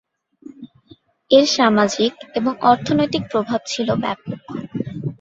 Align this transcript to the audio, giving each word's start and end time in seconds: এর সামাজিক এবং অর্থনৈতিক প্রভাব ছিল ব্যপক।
এর 1.31 1.45
সামাজিক 1.51 2.13
এবং 2.35 2.53
অর্থনৈতিক 2.63 3.23
প্রভাব 3.31 3.59
ছিল 3.65 3.87
ব্যপক। 3.95 4.39